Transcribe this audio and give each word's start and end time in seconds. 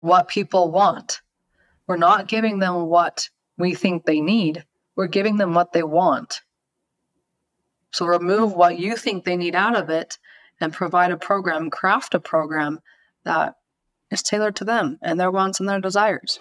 what 0.00 0.28
people 0.28 0.70
want. 0.70 1.20
We're 1.86 1.96
not 1.96 2.28
giving 2.28 2.58
them 2.58 2.86
what 2.86 3.28
we 3.56 3.74
think 3.74 4.04
they 4.04 4.20
need, 4.20 4.64
we're 4.96 5.06
giving 5.06 5.36
them 5.36 5.54
what 5.54 5.72
they 5.72 5.82
want. 5.82 6.42
So 7.90 8.06
remove 8.06 8.52
what 8.52 8.78
you 8.78 8.96
think 8.96 9.24
they 9.24 9.36
need 9.36 9.54
out 9.54 9.76
of 9.76 9.90
it 9.90 10.18
and 10.60 10.72
provide 10.72 11.10
a 11.10 11.16
program, 11.16 11.70
craft 11.70 12.14
a 12.14 12.20
program 12.20 12.80
that 13.24 13.54
is 14.10 14.22
tailored 14.22 14.56
to 14.56 14.64
them 14.64 14.98
and 15.02 15.18
their 15.18 15.30
wants 15.30 15.60
and 15.60 15.68
their 15.68 15.80
desires. 15.80 16.38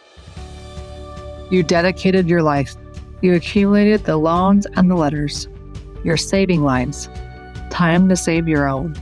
You 1.50 1.64
dedicated 1.64 2.28
your 2.28 2.44
life. 2.44 2.76
You 3.22 3.34
accumulated 3.34 4.04
the 4.04 4.18
loans 4.18 4.68
and 4.76 4.92
the 4.92 4.96
letters. 4.96 5.48
You're 6.04 6.18
saving 6.18 6.64
lives. 6.64 7.10
Time 7.70 8.10
to 8.10 8.16
save 8.16 8.48
your 8.48 8.68
own. 8.68 8.96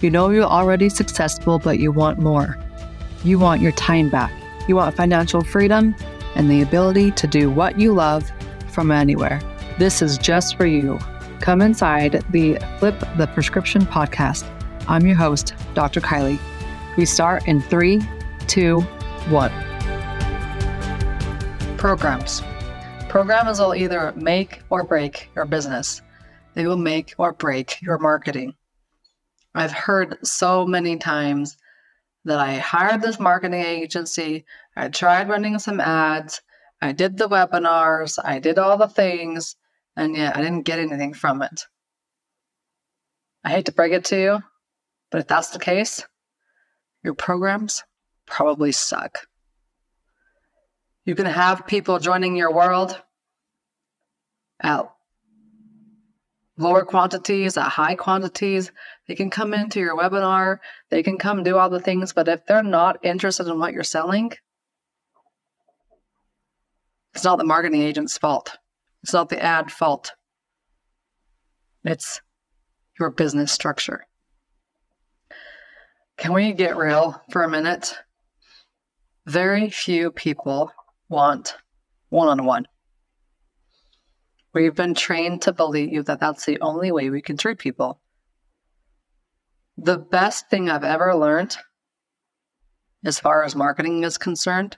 You 0.00 0.10
know 0.10 0.30
you're 0.30 0.44
already 0.44 0.88
successful, 0.88 1.58
but 1.58 1.78
you 1.78 1.92
want 1.92 2.18
more. 2.18 2.58
You 3.24 3.38
want 3.38 3.60
your 3.60 3.70
time 3.72 4.08
back. 4.08 4.32
You 4.66 4.74
want 4.74 4.96
financial 4.96 5.42
freedom 5.42 5.94
and 6.34 6.50
the 6.50 6.60
ability 6.60 7.12
to 7.12 7.28
do 7.28 7.50
what 7.50 7.78
you 7.78 7.94
love 7.94 8.28
from 8.68 8.90
anywhere. 8.90 9.40
This 9.78 10.02
is 10.02 10.18
just 10.18 10.56
for 10.56 10.66
you. 10.66 10.98
Come 11.40 11.62
inside 11.62 12.24
the 12.30 12.58
Flip 12.80 12.98
the 13.16 13.28
Prescription 13.28 13.82
podcast. 13.82 14.44
I'm 14.88 15.06
your 15.06 15.14
host, 15.14 15.54
Dr. 15.74 16.00
Kylie. 16.00 16.40
We 16.96 17.04
start 17.04 17.46
in 17.46 17.62
three, 17.62 18.02
two, 18.48 18.80
one. 19.28 19.52
Programs. 21.76 22.42
Programs 23.08 23.60
will 23.60 23.76
either 23.76 24.12
make 24.16 24.62
or 24.68 24.82
break 24.82 25.30
your 25.36 25.44
business, 25.44 26.02
they 26.54 26.66
will 26.66 26.76
make 26.76 27.14
or 27.18 27.32
break 27.32 27.80
your 27.82 27.98
marketing. 27.98 28.54
I've 29.54 29.70
heard 29.70 30.18
so 30.26 30.66
many 30.66 30.96
times 30.96 31.56
that 32.24 32.38
I 32.38 32.54
hired 32.54 33.02
this 33.02 33.18
marketing 33.18 33.62
agency, 33.62 34.44
I 34.76 34.88
tried 34.88 35.28
running 35.28 35.58
some 35.58 35.80
ads, 35.80 36.40
I 36.80 36.92
did 36.92 37.16
the 37.16 37.28
webinars, 37.28 38.18
I 38.22 38.38
did 38.38 38.58
all 38.58 38.76
the 38.76 38.88
things, 38.88 39.56
and 39.96 40.16
yet 40.16 40.36
I 40.36 40.42
didn't 40.42 40.62
get 40.62 40.78
anything 40.78 41.14
from 41.14 41.42
it. 41.42 41.62
I 43.44 43.50
hate 43.50 43.66
to 43.66 43.72
break 43.72 43.92
it 43.92 44.04
to 44.06 44.20
you, 44.20 44.38
but 45.10 45.20
if 45.20 45.26
that's 45.26 45.50
the 45.50 45.58
case, 45.58 46.06
your 47.02 47.14
programs 47.14 47.82
probably 48.26 48.72
suck. 48.72 49.26
You 51.04 51.16
can 51.16 51.26
have 51.26 51.66
people 51.66 51.98
joining 51.98 52.36
your 52.36 52.52
world 52.52 53.00
at 54.60 54.88
lower 56.62 56.84
quantities, 56.84 57.56
at 57.56 57.68
high 57.68 57.94
quantities. 57.94 58.72
They 59.08 59.14
can 59.14 59.30
come 59.30 59.52
into 59.52 59.80
your 59.80 59.96
webinar, 59.96 60.58
they 60.90 61.02
can 61.02 61.18
come 61.18 61.42
do 61.42 61.58
all 61.58 61.68
the 61.68 61.80
things, 61.80 62.12
but 62.12 62.28
if 62.28 62.46
they're 62.46 62.62
not 62.62 63.04
interested 63.04 63.46
in 63.48 63.58
what 63.58 63.72
you're 63.72 63.82
selling, 63.82 64.32
it's 67.14 67.24
not 67.24 67.38
the 67.38 67.44
marketing 67.44 67.82
agent's 67.82 68.16
fault. 68.16 68.56
It's 69.02 69.12
not 69.12 69.28
the 69.28 69.42
ad 69.42 69.70
fault. 69.70 70.12
It's 71.84 72.20
your 72.98 73.10
business 73.10 73.52
structure. 73.52 74.06
Can 76.16 76.32
we 76.32 76.52
get 76.52 76.76
real 76.76 77.20
for 77.30 77.42
a 77.42 77.48
minute? 77.48 77.94
Very 79.26 79.70
few 79.70 80.10
people 80.10 80.72
want 81.08 81.56
one 82.10 82.28
on 82.28 82.44
one. 82.44 82.66
We've 84.54 84.74
been 84.74 84.94
trained 84.94 85.42
to 85.42 85.52
believe 85.52 86.04
that 86.06 86.20
that's 86.20 86.44
the 86.44 86.60
only 86.60 86.92
way 86.92 87.10
we 87.10 87.22
can 87.22 87.36
treat 87.36 87.58
people. 87.58 88.00
The 89.78 89.98
best 89.98 90.50
thing 90.50 90.68
I've 90.68 90.84
ever 90.84 91.14
learned, 91.16 91.56
as 93.04 93.18
far 93.18 93.42
as 93.42 93.56
marketing 93.56 94.04
is 94.04 94.18
concerned, 94.18 94.76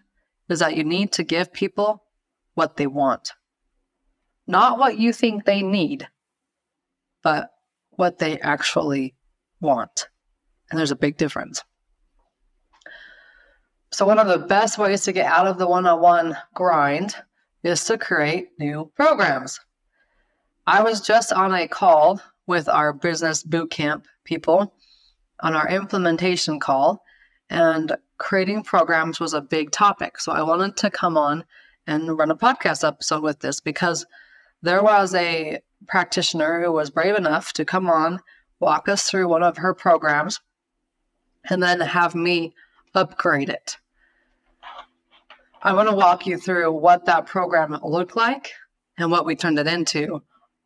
is 0.48 0.61
that 0.61 0.77
you 0.77 0.84
need 0.84 1.12
to 1.12 1.25
give 1.25 1.53
people 1.53 2.05
what 2.55 2.77
they 2.77 2.86
want 2.86 3.33
not 4.47 4.78
what 4.78 4.98
you 4.98 5.12
think 5.12 5.44
they 5.44 5.62
need, 5.62 6.09
but 7.22 7.50
what 7.91 8.19
they 8.19 8.38
actually 8.41 9.15
want. 9.60 10.09
And 10.71 10.78
there's 10.78 10.91
a 10.91 10.97
big 10.97 11.16
difference. 11.16 11.62
So, 13.91 14.06
one 14.06 14.19
of 14.19 14.27
the 14.27 14.47
best 14.47 14.77
ways 14.77 15.04
to 15.04 15.12
get 15.12 15.27
out 15.27 15.47
of 15.47 15.59
the 15.59 15.69
one 15.69 15.87
on 15.87 16.00
one 16.00 16.37
grind 16.53 17.15
is 17.62 17.84
to 17.84 17.97
create 17.97 18.48
new 18.59 18.91
programs. 18.97 19.60
I 20.66 20.82
was 20.82 21.02
just 21.02 21.30
on 21.30 21.54
a 21.54 21.69
call 21.69 22.20
with 22.47 22.69
our 22.70 22.94
business 22.94 23.42
bootcamp 23.42 24.04
people 24.25 24.75
on 25.41 25.54
our 25.54 25.69
implementation 25.69 26.58
call, 26.58 27.02
and 27.50 27.94
creating 28.16 28.62
programs 28.62 29.20
was 29.20 29.34
a 29.34 29.42
big 29.42 29.70
topic. 29.72 30.19
So, 30.19 30.32
I 30.32 30.42
wanted 30.42 30.76
to 30.78 30.91
come 30.91 31.19
on 31.19 31.44
and 31.86 32.16
run 32.16 32.30
a 32.30 32.36
podcast 32.36 32.86
episode 32.86 33.22
with 33.22 33.41
this 33.41 33.60
because 33.60 34.06
there 34.62 34.82
was 34.82 35.14
a 35.14 35.58
practitioner 35.86 36.62
who 36.62 36.72
was 36.72 36.88
brave 36.88 37.16
enough 37.16 37.53
to 37.54 37.66
come 37.66 37.91
on, 37.91 38.20
walk 38.58 38.88
us 38.88 39.10
through 39.10 39.28
one 39.28 39.42
of 39.42 39.58
her 39.58 39.74
programs, 39.74 40.41
and 41.50 41.62
then 41.62 41.80
have 41.80 42.14
me 42.14 42.54
upgrade 42.94 43.50
it. 43.50 43.76
I 45.62 45.74
want 45.74 45.91
to 45.91 45.94
walk 45.94 46.26
you 46.26 46.38
through 46.38 46.72
what 46.72 47.04
that 47.04 47.26
program 47.26 47.78
looked 47.82 48.16
like 48.16 48.53
and 48.97 49.10
what 49.10 49.26
we 49.26 49.36
turned 49.36 49.58
it 49.58 49.66
into 49.66 50.22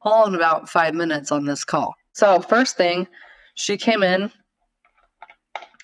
all 0.08 0.26
in 0.26 0.34
about 0.34 0.68
five 0.68 0.94
minutes 0.94 1.30
on 1.30 1.44
this 1.44 1.64
call. 1.64 1.94
So, 2.12 2.40
first 2.40 2.76
thing, 2.76 3.06
she 3.54 3.76
came 3.76 4.02
in. 4.02 4.30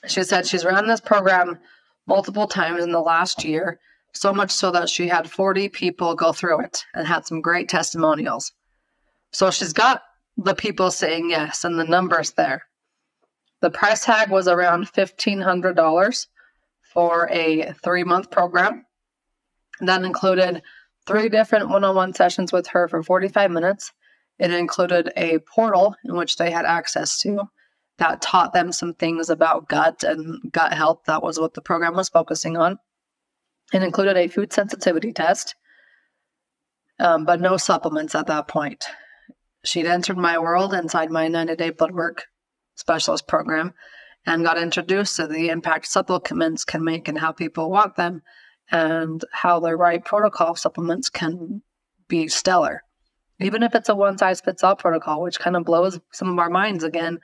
She 0.06 0.22
said 0.22 0.46
she's 0.46 0.64
ran 0.64 0.86
this 0.86 1.00
program 1.00 1.58
multiple 2.06 2.46
times 2.46 2.82
in 2.82 2.92
the 2.92 3.00
last 3.00 3.44
year 3.44 3.78
so 4.14 4.32
much 4.32 4.50
so 4.50 4.70
that 4.70 4.88
she 4.88 5.08
had 5.08 5.30
40 5.30 5.68
people 5.68 6.14
go 6.14 6.32
through 6.32 6.60
it 6.60 6.84
and 6.94 7.06
had 7.06 7.26
some 7.26 7.40
great 7.40 7.68
testimonials. 7.68 8.52
So 9.32 9.50
she's 9.50 9.72
got 9.72 10.02
the 10.36 10.54
people 10.54 10.90
saying 10.90 11.30
yes 11.30 11.64
and 11.64 11.78
the 11.78 11.84
numbers 11.84 12.32
there. 12.32 12.62
The 13.60 13.70
price 13.70 14.04
tag 14.04 14.30
was 14.30 14.46
around 14.46 14.86
$1,500 14.92 16.26
for 16.92 17.28
a 17.30 17.72
three 17.82 18.04
month 18.04 18.30
program. 18.30 18.86
That 19.80 20.02
included 20.02 20.62
three 21.06 21.28
different 21.28 21.68
one 21.68 21.84
on 21.84 21.96
one 21.96 22.14
sessions 22.14 22.52
with 22.52 22.68
her 22.68 22.88
for 22.88 23.02
45 23.02 23.50
minutes. 23.50 23.92
It 24.38 24.50
included 24.50 25.12
a 25.16 25.38
portal 25.38 25.94
in 26.04 26.16
which 26.16 26.36
they 26.36 26.50
had 26.50 26.64
access 26.64 27.18
to 27.20 27.48
that 27.98 28.20
taught 28.20 28.52
them 28.52 28.72
some 28.72 28.94
things 28.94 29.30
about 29.30 29.68
gut 29.68 30.02
and 30.02 30.52
gut 30.52 30.72
health. 30.72 31.02
That 31.06 31.22
was 31.22 31.38
what 31.38 31.54
the 31.54 31.62
program 31.62 31.94
was 31.94 32.08
focusing 32.08 32.56
on. 32.56 32.78
It 33.72 33.82
included 33.82 34.16
a 34.16 34.28
food 34.28 34.52
sensitivity 34.52 35.12
test, 35.12 35.54
um, 36.98 37.24
but 37.24 37.40
no 37.40 37.56
supplements 37.56 38.14
at 38.14 38.26
that 38.26 38.48
point. 38.48 38.84
She'd 39.64 39.86
entered 39.86 40.18
my 40.18 40.38
world 40.38 40.74
inside 40.74 41.10
my 41.10 41.28
90 41.28 41.56
day 41.56 41.70
blood 41.70 41.92
work 41.92 42.24
specialist 42.74 43.28
program 43.28 43.72
and 44.26 44.44
got 44.44 44.58
introduced 44.58 45.16
to 45.16 45.26
the 45.26 45.48
impact 45.48 45.86
supplements 45.86 46.64
can 46.64 46.84
make 46.84 47.08
and 47.08 47.18
how 47.18 47.32
people 47.32 47.70
want 47.70 47.96
them 47.96 48.22
and 48.70 49.24
how 49.32 49.60
the 49.60 49.76
right 49.76 50.04
protocol 50.04 50.54
supplements 50.54 51.08
can 51.08 51.62
be 52.08 52.28
stellar. 52.28 52.82
Even 53.40 53.62
if 53.62 53.74
it's 53.74 53.88
a 53.88 53.94
one 53.94 54.18
size 54.18 54.40
fits 54.40 54.62
all 54.62 54.76
protocol, 54.76 55.22
which 55.22 55.40
kind 55.40 55.56
of 55.56 55.64
blows 55.64 55.98
some 56.12 56.28
of 56.28 56.38
our 56.38 56.50
minds 56.50 56.84
again, 56.84 57.18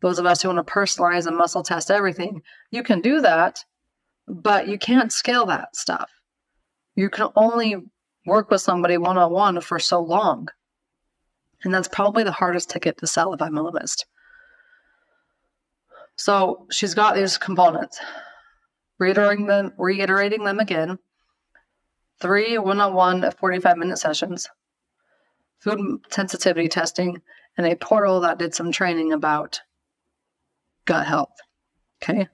those 0.00 0.18
of 0.18 0.26
us 0.26 0.42
who 0.42 0.48
want 0.48 0.64
to 0.64 0.72
personalize 0.72 1.26
and 1.26 1.36
muscle 1.36 1.62
test 1.62 1.90
everything, 1.90 2.42
you 2.70 2.82
can 2.82 3.00
do 3.00 3.20
that 3.20 3.64
but 4.26 4.68
you 4.68 4.78
can't 4.78 5.12
scale 5.12 5.46
that 5.46 5.76
stuff. 5.76 6.10
You 6.94 7.10
can 7.10 7.28
only 7.36 7.76
work 8.24 8.50
with 8.50 8.60
somebody 8.60 8.98
one 8.98 9.18
on 9.18 9.30
one 9.30 9.60
for 9.60 9.78
so 9.78 10.00
long. 10.00 10.48
And 11.62 11.72
that's 11.72 11.88
probably 11.88 12.24
the 12.24 12.32
hardest 12.32 12.70
ticket 12.70 12.98
to 12.98 13.06
sell, 13.06 13.32
if 13.32 13.42
I'm 13.42 13.58
honest. 13.58 14.06
So 16.16 16.66
she's 16.70 16.94
got 16.94 17.14
these 17.14 17.38
components, 17.38 18.00
reiterating 18.98 19.46
them, 19.46 19.72
reiterating 19.76 20.44
them 20.44 20.58
again. 20.58 20.98
Three 22.18 22.56
one 22.56 22.80
on 22.80 22.94
one 22.94 23.30
45 23.30 23.76
minute 23.76 23.98
sessions, 23.98 24.48
food 25.58 26.00
sensitivity 26.10 26.68
testing, 26.68 27.22
and 27.56 27.66
a 27.66 27.76
portal 27.76 28.20
that 28.20 28.38
did 28.38 28.54
some 28.54 28.72
training 28.72 29.12
about 29.12 29.60
gut 30.84 31.06
health. 31.06 31.36
Okay 32.02 32.28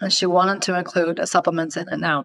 and 0.00 0.12
she 0.12 0.26
wanted 0.26 0.62
to 0.62 0.78
include 0.78 1.26
supplements 1.28 1.76
in 1.76 1.88
it 1.88 1.98
now. 1.98 2.24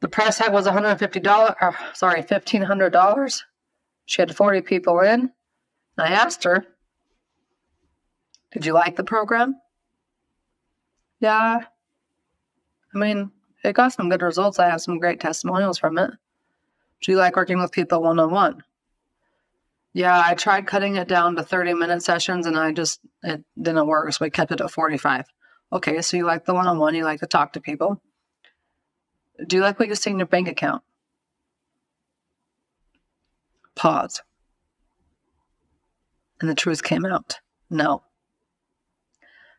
The 0.00 0.08
price 0.08 0.38
tag 0.38 0.52
was 0.52 0.66
$150, 0.66 1.56
or, 1.60 1.68
uh, 1.68 1.92
sorry, 1.94 2.22
$1,500. 2.22 3.42
She 4.06 4.20
had 4.20 4.34
40 4.34 4.62
people 4.62 4.98
in. 5.00 5.30
I 5.96 6.08
asked 6.08 6.42
her, 6.44 6.66
Did 8.52 8.66
you 8.66 8.72
like 8.72 8.96
the 8.96 9.04
program? 9.04 9.54
Yeah. 11.20 11.60
I 12.94 12.98
mean, 12.98 13.30
it 13.62 13.74
got 13.74 13.92
some 13.92 14.10
good 14.10 14.22
results. 14.22 14.58
I 14.58 14.68
have 14.68 14.80
some 14.80 14.98
great 14.98 15.20
testimonials 15.20 15.78
from 15.78 15.96
it. 15.98 16.10
Do 17.02 17.12
you 17.12 17.18
like 17.18 17.36
working 17.36 17.60
with 17.60 17.72
people 17.72 18.02
one 18.02 18.18
on 18.18 18.30
one? 18.30 18.62
Yeah, 19.92 20.22
I 20.24 20.34
tried 20.34 20.66
cutting 20.66 20.96
it 20.96 21.08
down 21.08 21.36
to 21.36 21.42
30 21.42 21.74
minute 21.74 22.02
sessions 22.02 22.46
and 22.46 22.56
I 22.56 22.72
just, 22.72 23.00
it 23.22 23.44
didn't 23.60 23.86
work. 23.86 24.10
So 24.12 24.24
we 24.24 24.30
kept 24.30 24.52
it 24.52 24.60
at 24.60 24.70
45. 24.70 25.26
Okay, 25.72 26.00
so 26.00 26.16
you 26.16 26.24
like 26.24 26.44
the 26.44 26.54
one 26.54 26.66
on 26.66 26.78
one, 26.78 26.94
you 26.94 27.04
like 27.04 27.20
to 27.20 27.26
talk 27.26 27.52
to 27.54 27.60
people. 27.60 28.00
Do 29.46 29.56
you 29.56 29.62
like 29.62 29.78
what 29.78 29.88
you 29.88 29.94
see 29.94 30.10
in 30.10 30.18
your 30.18 30.26
bank 30.26 30.48
account? 30.48 30.82
Pause. 33.74 34.22
And 36.40 36.48
the 36.48 36.54
truth 36.54 36.82
came 36.82 37.04
out. 37.04 37.38
No. 37.68 38.02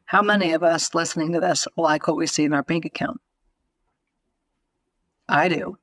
How 0.06 0.22
many 0.22 0.54
of 0.54 0.63
us 0.63 0.94
listening 0.94 1.34
to 1.34 1.39
this 1.39 1.68
like 1.75 2.07
what 2.07 2.18
we 2.18 2.28
see 2.28 2.44
in 2.44 2.54
our 2.54 2.63
bank 2.63 2.86
account? 2.86 3.19
I 5.28 5.48
do. 5.48 5.78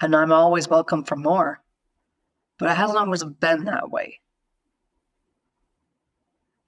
And 0.00 0.14
I'm 0.14 0.32
always 0.32 0.68
welcome 0.68 1.04
for 1.04 1.16
more. 1.16 1.60
But 2.58 2.70
it 2.70 2.76
hasn't 2.76 2.98
always 2.98 3.24
been 3.24 3.64
that 3.64 3.90
way. 3.90 4.20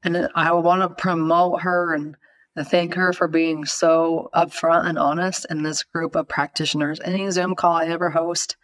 And 0.03 0.29
I 0.35 0.53
want 0.53 0.82
to 0.82 0.88
promote 0.88 1.62
her 1.62 1.94
and 1.94 2.17
thank 2.59 2.94
her 2.94 3.12
for 3.12 3.29
being 3.29 3.65
so 3.65 4.31
upfront 4.35 4.87
and 4.88 4.99
honest 4.99 5.47
in 5.50 5.62
this 5.62 5.82
group 5.82 6.15
of 6.15 6.29
practitioners. 6.29 7.00
Any 7.00 7.31
Zoom 7.31 7.55
call 7.55 7.75
I 7.75 7.87
ever 7.87 8.11
host, 8.11 8.56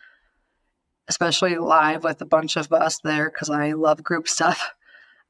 especially 1.09 1.57
live 1.57 2.05
with 2.05 2.21
a 2.21 2.27
bunch 2.27 2.57
of 2.57 2.73
us 2.73 2.99
there, 3.01 3.31
because 3.31 3.51
I 3.51 3.73
love 3.73 4.03
group 4.03 4.29
stuff, 4.29 4.73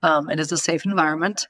um, 0.03 0.31
it 0.31 0.39
is 0.39 0.53
a 0.53 0.59
safe 0.59 0.85
environment 0.85 1.49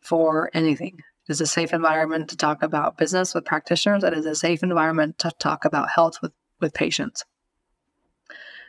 for 0.00 0.50
anything. 0.52 0.98
It 1.28 1.32
is 1.32 1.40
a 1.40 1.46
safe 1.46 1.72
environment 1.72 2.28
to 2.28 2.36
talk 2.36 2.62
about 2.62 2.98
business 2.98 3.34
with 3.34 3.46
practitioners. 3.46 4.04
It 4.04 4.12
is 4.12 4.26
a 4.26 4.34
safe 4.34 4.62
environment 4.62 5.18
to 5.20 5.32
talk 5.38 5.64
about 5.64 5.90
health 5.90 6.18
with, 6.20 6.32
with 6.60 6.74
patients. 6.74 7.24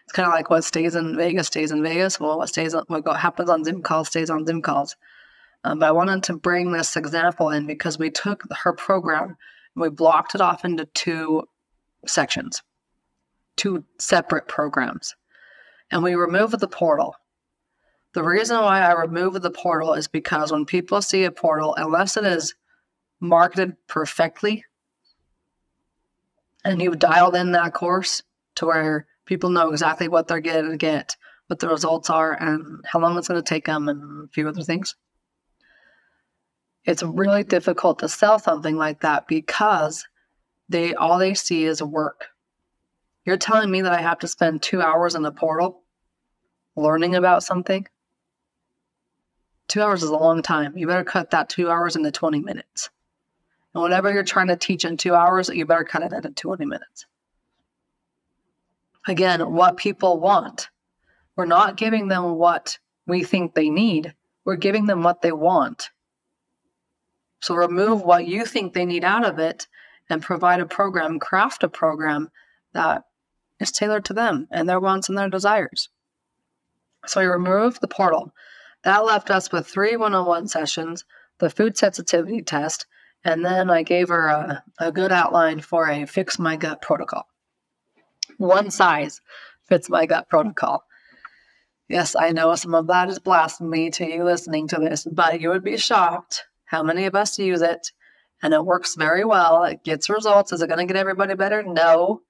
It's 0.05 0.13
kind 0.13 0.27
of 0.27 0.33
like 0.33 0.49
what 0.49 0.63
stays 0.63 0.95
in 0.95 1.15
Vegas 1.17 1.47
stays 1.47 1.71
in 1.71 1.81
Vegas. 1.81 2.19
Well, 2.19 2.37
what 2.37 2.49
stays 2.49 2.75
what 2.87 3.17
happens 3.17 3.49
on 3.49 3.63
Zoom 3.63 3.81
calls 3.81 4.09
stays 4.09 4.29
on 4.29 4.45
Zoom 4.45 4.61
calls. 4.61 4.95
Um, 5.63 5.79
but 5.79 5.87
I 5.87 5.91
wanted 5.91 6.21
to 6.23 6.37
bring 6.37 6.71
this 6.71 6.95
example 6.95 7.49
in 7.49 7.65
because 7.65 7.97
we 7.97 8.11
took 8.11 8.43
her 8.63 8.73
program 8.73 9.29
and 9.29 9.81
we 9.81 9.89
blocked 9.89 10.35
it 10.35 10.41
off 10.41 10.63
into 10.63 10.85
two 10.93 11.43
sections, 12.05 12.61
two 13.57 13.83
separate 13.99 14.47
programs, 14.47 15.15
and 15.91 16.03
we 16.03 16.13
removed 16.13 16.59
the 16.59 16.67
portal. 16.67 17.15
The 18.13 18.23
reason 18.23 18.57
why 18.57 18.81
I 18.81 18.93
removed 18.93 19.41
the 19.41 19.49
portal 19.49 19.93
is 19.93 20.07
because 20.07 20.51
when 20.51 20.65
people 20.65 21.01
see 21.01 21.23
a 21.23 21.31
portal, 21.31 21.73
unless 21.75 22.15
it 22.15 22.25
is 22.25 22.53
marketed 23.19 23.75
perfectly 23.87 24.63
and 26.65 26.81
you've 26.81 26.99
dialed 26.99 27.35
in 27.35 27.53
that 27.53 27.73
course 27.73 28.23
to 28.55 28.65
where 28.65 29.07
people 29.25 29.49
know 29.49 29.69
exactly 29.69 30.09
what 30.09 30.27
they're 30.27 30.41
going 30.41 30.69
to 30.69 30.77
get, 30.77 31.15
what 31.47 31.59
the 31.59 31.69
results 31.69 32.09
are, 32.09 32.33
and 32.33 32.83
how 32.85 32.99
long 32.99 33.17
it's 33.17 33.29
going 33.29 33.41
to 33.41 33.47
take 33.47 33.65
them, 33.65 33.87
and 33.87 34.25
a 34.25 34.27
few 34.33 34.49
other 34.49 34.63
things 34.63 34.95
it's 36.85 37.03
really 37.03 37.43
difficult 37.43 37.99
to 37.99 38.09
sell 38.09 38.39
something 38.39 38.75
like 38.75 39.01
that 39.01 39.27
because 39.27 40.07
they 40.69 40.93
all 40.93 41.17
they 41.17 41.33
see 41.33 41.65
is 41.65 41.81
work. 41.81 42.27
You're 43.25 43.37
telling 43.37 43.71
me 43.71 43.81
that 43.81 43.91
I 43.91 44.01
have 44.01 44.19
to 44.19 44.27
spend 44.27 44.61
two 44.61 44.81
hours 44.81 45.15
in 45.15 45.23
the 45.23 45.31
portal 45.31 45.81
learning 46.75 47.15
about 47.15 47.43
something? 47.43 47.87
Two 49.67 49.81
hours 49.81 50.03
is 50.03 50.09
a 50.11 50.15
long 50.15 50.43
time. 50.43 50.77
You 50.77 50.85
better 50.85 51.03
cut 51.03 51.31
that 51.31 51.49
two 51.49 51.71
hours 51.71 51.95
into 51.95 52.11
20 52.11 52.41
minutes. 52.41 52.89
And 53.75 53.81
whatever 53.81 54.11
you're 54.11 54.23
trying 54.23 54.47
to 54.47 54.55
teach 54.55 54.85
in 54.85 54.95
two 54.95 55.13
hours, 55.13 55.49
you 55.49 55.65
better 55.65 55.83
cut 55.83 56.01
it 56.01 56.13
into 56.13 56.31
20 56.31 56.65
minutes. 56.65 57.05
Again, 59.05 59.51
what 59.51 59.75
people 59.75 60.17
want. 60.19 60.69
We're 61.35 61.45
not 61.45 61.75
giving 61.75 62.07
them 62.07 62.35
what 62.35 62.79
we 63.05 63.23
think 63.23 63.53
they 63.53 63.69
need, 63.69 64.15
we're 64.45 64.55
giving 64.55 64.85
them 64.85 65.03
what 65.03 65.21
they 65.21 65.33
want. 65.33 65.89
So 67.41 67.53
remove 67.53 68.01
what 68.01 68.25
you 68.25 68.45
think 68.45 68.73
they 68.73 68.85
need 68.85 69.03
out 69.03 69.25
of 69.25 69.37
it 69.37 69.67
and 70.09 70.21
provide 70.23 70.61
a 70.61 70.65
program, 70.65 71.19
craft 71.19 71.61
a 71.63 71.69
program 71.69 72.31
that 72.73 73.03
is 73.59 73.71
tailored 73.71 74.05
to 74.05 74.13
them 74.13 74.47
and 74.49 74.69
their 74.69 74.79
wants 74.79 75.09
and 75.09 75.17
their 75.17 75.29
desires. 75.29 75.89
So 77.05 77.19
we 77.19 77.27
removed 77.27 77.81
the 77.81 77.87
portal. 77.87 78.33
That 78.83 79.05
left 79.05 79.29
us 79.29 79.51
with 79.51 79.67
three 79.67 79.97
one 79.97 80.15
on 80.15 80.25
one 80.25 80.47
sessions, 80.47 81.03
the 81.39 81.49
food 81.49 81.77
sensitivity 81.77 82.41
test, 82.41 82.87
and 83.25 83.43
then 83.43 83.69
I 83.69 83.83
gave 83.83 84.07
her 84.07 84.27
a, 84.27 84.63
a 84.79 84.91
good 84.91 85.11
outline 85.11 85.59
for 85.59 85.89
a 85.89 86.05
fix 86.05 86.39
my 86.39 86.55
gut 86.55 86.81
protocol. 86.81 87.27
One 88.37 88.71
size 88.71 89.19
fits 89.63 89.89
my 89.89 90.05
gut 90.05 90.29
protocol. 90.29 90.83
Yes, 91.89 92.15
I 92.15 92.31
know 92.31 92.55
some 92.55 92.73
of 92.73 92.87
that 92.87 93.09
is 93.09 93.19
blasphemy 93.19 93.89
to 93.91 94.05
you 94.05 94.23
listening 94.23 94.67
to 94.69 94.77
this, 94.77 95.05
but 95.11 95.41
you 95.41 95.49
would 95.49 95.63
be 95.63 95.77
shocked 95.77 96.45
how 96.65 96.83
many 96.83 97.05
of 97.05 97.15
us 97.15 97.37
use 97.39 97.61
it? 97.61 97.91
And 98.41 98.53
it 98.53 98.65
works 98.65 98.95
very 98.95 99.23
well. 99.23 99.63
It 99.63 99.83
gets 99.83 100.09
results. 100.09 100.51
Is 100.51 100.61
it 100.61 100.67
going 100.67 100.85
to 100.85 100.91
get 100.91 100.99
everybody 100.99 101.35
better? 101.35 101.63
No. 101.63 102.21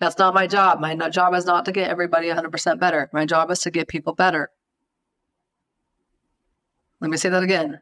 That's 0.00 0.18
not 0.18 0.34
my 0.34 0.46
job. 0.46 0.80
My 0.80 0.94
job 1.10 1.34
is 1.34 1.44
not 1.44 1.64
to 1.64 1.72
get 1.72 1.90
everybody 1.90 2.28
100% 2.28 2.80
better. 2.80 3.10
My 3.12 3.26
job 3.26 3.50
is 3.50 3.60
to 3.60 3.70
get 3.70 3.88
people 3.88 4.14
better. 4.14 4.50
Let 7.00 7.10
me 7.10 7.16
say 7.16 7.28
that 7.28 7.42
again. 7.42 7.80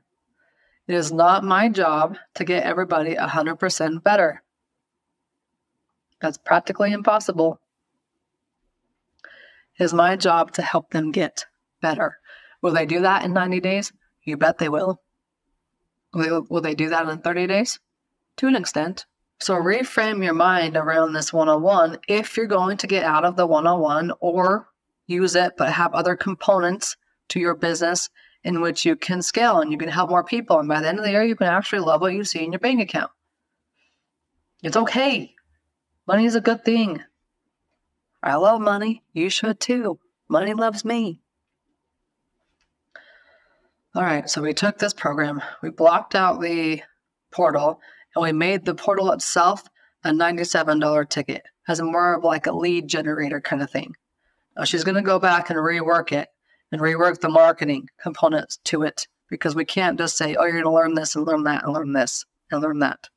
It 0.86 0.94
is 0.94 1.12
not 1.12 1.42
my 1.42 1.68
job 1.68 2.16
to 2.34 2.44
get 2.44 2.64
everybody 2.64 3.16
100% 3.16 4.02
better. 4.02 4.42
That's 6.20 6.38
practically 6.38 6.92
impossible. 6.92 7.60
It 9.78 9.84
is 9.84 9.92
my 9.92 10.16
job 10.16 10.52
to 10.52 10.62
help 10.62 10.90
them 10.90 11.10
get 11.10 11.46
better. 11.82 12.18
Will 12.62 12.72
they 12.72 12.86
do 12.86 13.00
that 13.00 13.24
in 13.24 13.32
90 13.32 13.60
days? 13.60 13.92
You 14.22 14.36
bet 14.36 14.58
they 14.58 14.68
will. 14.68 15.00
Will, 16.14 16.46
they 16.62 16.74
do 16.74 16.88
that 16.88 17.08
in 17.08 17.18
30 17.18 17.46
days? 17.46 17.78
To 18.36 18.46
an 18.46 18.56
extent. 18.56 19.06
So 19.38 19.54
reframe 19.54 20.24
your 20.24 20.34
mind 20.34 20.76
around 20.76 21.12
this 21.12 21.32
one 21.32 21.48
on 21.48 21.62
one 21.62 21.98
if 22.08 22.36
you're 22.36 22.46
going 22.46 22.78
to 22.78 22.86
get 22.86 23.04
out 23.04 23.24
of 23.24 23.36
the 23.36 23.46
one 23.46 23.66
on 23.66 23.80
one 23.80 24.12
or 24.20 24.68
use 25.06 25.36
it, 25.36 25.52
but 25.58 25.72
have 25.72 25.94
other 25.94 26.16
components 26.16 26.96
to 27.28 27.40
your 27.40 27.54
business 27.54 28.08
in 28.46 28.60
which 28.60 28.86
you 28.86 28.94
can 28.94 29.20
scale 29.22 29.60
and 29.60 29.72
you 29.72 29.76
can 29.76 29.88
help 29.88 30.08
more 30.08 30.22
people. 30.22 30.60
And 30.60 30.68
by 30.68 30.80
the 30.80 30.88
end 30.88 30.98
of 30.98 31.04
the 31.04 31.10
year, 31.10 31.24
you 31.24 31.34
can 31.34 31.48
actually 31.48 31.80
love 31.80 32.00
what 32.00 32.14
you 32.14 32.22
see 32.22 32.44
in 32.44 32.52
your 32.52 32.60
bank 32.60 32.80
account. 32.80 33.10
It's 34.62 34.76
okay. 34.76 35.34
Money 36.06 36.26
is 36.26 36.36
a 36.36 36.40
good 36.40 36.64
thing. 36.64 37.02
I 38.22 38.36
love 38.36 38.60
money. 38.60 39.02
You 39.12 39.30
should 39.30 39.58
too. 39.58 39.98
Money 40.28 40.54
loves 40.54 40.84
me. 40.84 41.20
All 43.96 44.02
right, 44.02 44.30
so 44.30 44.42
we 44.42 44.52
took 44.52 44.78
this 44.78 44.92
program, 44.92 45.40
we 45.62 45.70
blocked 45.70 46.14
out 46.14 46.40
the 46.40 46.82
portal, 47.30 47.80
and 48.14 48.22
we 48.22 48.30
made 48.30 48.64
the 48.64 48.74
portal 48.74 49.10
itself 49.10 49.64
a 50.04 50.10
$97 50.10 51.08
ticket 51.08 51.42
as 51.66 51.80
more 51.80 52.14
of 52.14 52.22
like 52.22 52.46
a 52.46 52.52
lead 52.52 52.86
generator 52.86 53.40
kind 53.40 53.62
of 53.62 53.70
thing. 53.70 53.94
Now 54.56 54.64
she's 54.64 54.84
going 54.84 54.96
to 54.96 55.02
go 55.02 55.18
back 55.18 55.50
and 55.50 55.58
rework 55.58 56.12
it 56.12 56.28
and 56.72 56.80
rework 56.80 57.20
the 57.20 57.28
marketing 57.28 57.88
components 58.00 58.58
to 58.64 58.82
it 58.82 59.06
because 59.28 59.54
we 59.54 59.64
can't 59.64 59.98
just 59.98 60.16
say, 60.16 60.34
oh, 60.34 60.44
you're 60.44 60.52
going 60.52 60.64
to 60.64 60.70
learn 60.70 60.94
this 60.94 61.14
and 61.14 61.26
learn 61.26 61.44
that 61.44 61.64
and 61.64 61.72
learn 61.72 61.92
this 61.92 62.24
and 62.50 62.62
learn 62.62 62.78
that. 62.80 63.08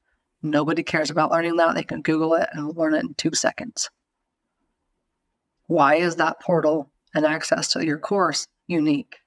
Nobody 0.42 0.84
cares 0.84 1.10
about 1.10 1.32
learning 1.32 1.58
that. 1.58 1.76
They 1.76 1.84
can 1.84 2.02
Google 2.02 2.34
it 2.36 2.50
and 2.54 2.76
learn 2.76 2.96
it 2.96 3.04
in 3.04 3.14
two 3.16 3.34
seconds. 3.34 3.90
Why 5.68 5.96
is 5.96 6.16
that 6.16 6.40
portal 6.40 6.90
and 7.14 7.26
access 7.26 7.74
to 7.74 7.86
your 7.86 8.00
course 8.00 8.48
unique? 8.68 9.18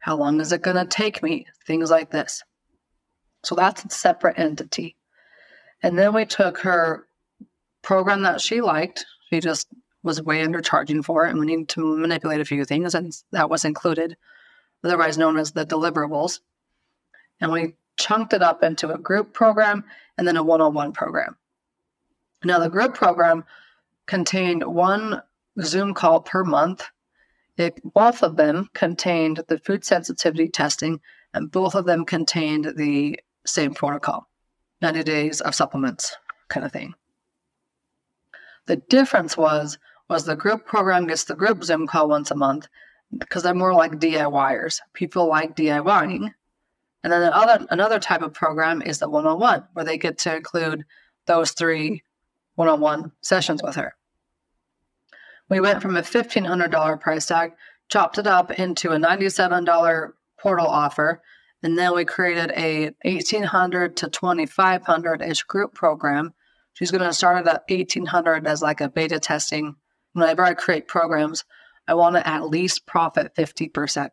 How 0.00 0.16
long 0.16 0.40
is 0.40 0.52
it 0.52 0.62
going 0.62 0.76
to 0.76 0.84
take 0.84 1.22
me? 1.22 1.46
Things 1.66 1.90
like 1.90 2.10
this. 2.10 2.42
So 3.42 3.54
that's 3.54 3.84
a 3.84 3.90
separate 3.90 4.38
entity. 4.38 4.96
And 5.82 5.98
then 5.98 6.12
we 6.12 6.26
took 6.26 6.58
her 6.58 7.06
program 7.82 8.22
that 8.22 8.40
she 8.40 8.60
liked. 8.60 9.06
She 9.30 9.40
just 9.40 9.68
was 10.02 10.22
way 10.22 10.44
undercharging 10.44 11.04
for 11.04 11.26
it, 11.26 11.30
and 11.30 11.38
we 11.38 11.46
needed 11.46 11.68
to 11.70 11.96
manipulate 11.96 12.40
a 12.40 12.44
few 12.44 12.64
things, 12.64 12.94
and 12.94 13.12
that 13.32 13.50
was 13.50 13.64
included, 13.64 14.16
otherwise 14.82 15.18
known 15.18 15.38
as 15.38 15.52
the 15.52 15.66
deliverables. 15.66 16.40
And 17.40 17.52
we 17.52 17.74
chunked 17.98 18.32
it 18.32 18.42
up 18.42 18.62
into 18.62 18.92
a 18.92 18.98
group 18.98 19.32
program 19.32 19.84
and 20.16 20.26
then 20.26 20.36
a 20.36 20.42
one 20.42 20.60
on 20.60 20.74
one 20.74 20.92
program. 20.92 21.36
Now, 22.44 22.58
the 22.58 22.70
group 22.70 22.94
program 22.94 23.44
contained 24.06 24.64
one 24.64 25.22
Zoom 25.60 25.92
call 25.92 26.20
per 26.20 26.44
month 26.44 26.90
it, 27.60 27.80
both 27.84 28.22
of 28.22 28.36
them 28.36 28.70
contained 28.72 29.44
the 29.48 29.58
food 29.58 29.84
sensitivity 29.84 30.48
testing, 30.48 31.00
and 31.34 31.50
both 31.50 31.74
of 31.74 31.84
them 31.84 32.06
contained 32.06 32.72
the 32.76 33.20
same 33.44 33.74
protocol 33.74 34.28
90 34.80 35.02
days 35.02 35.40
of 35.42 35.54
supplements 35.54 36.16
kind 36.48 36.64
of 36.64 36.72
thing. 36.72 36.94
The 38.66 38.76
difference 38.76 39.36
was 39.36 39.78
was 40.10 40.24
the 40.24 40.34
group 40.34 40.66
program 40.66 41.06
gets 41.06 41.24
the 41.24 41.36
group 41.36 41.62
Zoom 41.62 41.86
call 41.86 42.08
once 42.08 42.32
a 42.32 42.34
month 42.34 42.66
because 43.16 43.44
they're 43.44 43.54
more 43.54 43.72
like 43.72 43.92
DIYers. 43.92 44.80
People 44.92 45.28
like 45.28 45.56
DIYing. 45.56 46.34
And 47.02 47.12
then 47.12 47.22
the 47.22 47.34
other, 47.34 47.64
another 47.70 48.00
type 48.00 48.20
of 48.20 48.34
program 48.34 48.82
is 48.82 48.98
the 48.98 49.08
one 49.08 49.26
on 49.26 49.38
one, 49.38 49.64
where 49.72 49.84
they 49.84 49.96
get 49.96 50.18
to 50.18 50.36
include 50.36 50.84
those 51.26 51.52
three 51.52 52.02
one 52.56 52.68
on 52.68 52.80
one 52.80 53.12
sessions 53.22 53.62
with 53.62 53.76
her. 53.76 53.94
We 55.48 55.60
went 55.60 55.80
from 55.80 55.96
a 55.96 56.02
$1,500 56.02 57.00
price 57.00 57.26
tag, 57.26 57.52
chopped 57.88 58.18
it 58.18 58.26
up 58.26 58.50
into 58.50 58.90
a 58.90 58.98
$97 58.98 60.12
portal 60.38 60.66
offer, 60.66 61.22
And 61.62 61.78
then 61.78 61.94
we 61.94 62.04
created 62.04 62.52
a 62.56 62.90
1800 63.02 63.96
to 63.98 64.08
2500 64.08 65.22
ish 65.22 65.42
group 65.44 65.74
program. 65.74 66.34
She's 66.72 66.90
going 66.90 67.04
to 67.04 67.12
start 67.12 67.46
at 67.46 67.64
1800 67.68 68.46
as 68.46 68.60
like 68.60 68.80
a 68.80 68.88
beta 68.88 69.20
testing. 69.20 69.76
Whenever 70.12 70.42
I 70.42 70.54
create 70.54 70.88
programs, 70.88 71.44
I 71.86 71.94
want 71.94 72.16
to 72.16 72.26
at 72.26 72.48
least 72.48 72.86
profit 72.86 73.34
50%. 73.34 74.10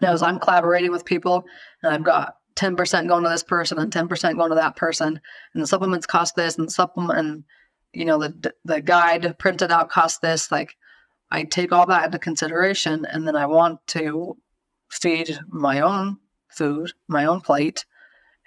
Now, 0.00 0.12
as 0.12 0.22
I'm 0.22 0.40
collaborating 0.40 0.90
with 0.90 1.04
people 1.04 1.44
and 1.82 1.94
I've 1.94 2.04
got 2.04 2.36
10% 2.56 3.08
going 3.08 3.24
to 3.24 3.30
this 3.30 3.42
person 3.42 3.78
and 3.78 3.92
10% 3.92 4.36
going 4.36 4.50
to 4.50 4.56
that 4.56 4.76
person, 4.76 5.20
and 5.52 5.62
the 5.62 5.66
supplements 5.66 6.06
cost 6.06 6.36
this, 6.36 6.56
and 6.56 6.68
the 6.68 6.72
supplement, 6.72 7.18
and 7.18 7.44
you 7.92 8.04
know, 8.04 8.18
the, 8.18 8.52
the 8.64 8.80
guide 8.80 9.38
printed 9.38 9.70
out 9.70 9.88
cost 9.88 10.20
this, 10.22 10.50
like 10.50 10.76
I 11.30 11.44
take 11.44 11.72
all 11.72 11.86
that 11.86 12.06
into 12.06 12.18
consideration 12.18 13.04
and 13.04 13.26
then 13.26 13.36
I 13.36 13.46
want 13.46 13.84
to 13.88 14.36
feed 14.90 15.38
my 15.48 15.80
own 15.80 16.18
food, 16.48 16.92
my 17.08 17.24
own 17.24 17.40
plate, 17.40 17.84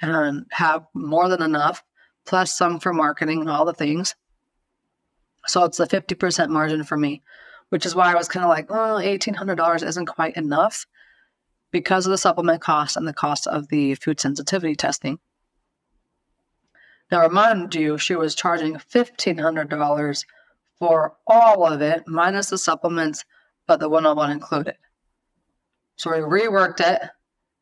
and 0.01 0.45
have 0.51 0.85
more 0.93 1.27
than 1.27 1.41
enough, 1.41 1.83
plus 2.25 2.53
some 2.53 2.79
for 2.79 2.93
marketing 2.93 3.41
and 3.41 3.49
all 3.49 3.65
the 3.65 3.73
things. 3.73 4.15
So 5.47 5.63
it's 5.63 5.79
a 5.79 5.87
50% 5.87 6.49
margin 6.49 6.83
for 6.83 6.97
me, 6.97 7.23
which 7.69 7.85
is 7.85 7.95
why 7.95 8.11
I 8.11 8.15
was 8.15 8.27
kind 8.27 8.43
of 8.43 8.49
like, 8.49 8.69
oh, 8.69 8.99
$1,800 9.01 9.87
isn't 9.87 10.05
quite 10.05 10.35
enough 10.35 10.85
because 11.71 12.05
of 12.05 12.11
the 12.11 12.17
supplement 12.17 12.61
cost 12.61 12.97
and 12.97 13.07
the 13.07 13.13
cost 13.13 13.47
of 13.47 13.69
the 13.69 13.95
food 13.95 14.19
sensitivity 14.19 14.75
testing. 14.75 15.19
Now, 17.11 17.21
remind 17.21 17.73
you, 17.73 17.97
she 17.97 18.15
was 18.15 18.35
charging 18.35 18.75
$1,500 18.75 20.25
for 20.77 21.15
all 21.25 21.65
of 21.65 21.81
it, 21.81 22.03
minus 22.07 22.49
the 22.49 22.57
supplements, 22.57 23.23
but 23.65 23.79
the 23.79 23.89
one 23.89 24.05
on 24.05 24.17
one 24.17 24.31
included. 24.31 24.75
So 25.95 26.11
we 26.11 26.17
reworked 26.17 26.81
it, 26.81 27.01